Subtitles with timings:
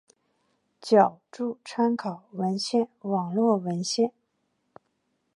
[0.81, 4.11] 脚注参考文献网络文献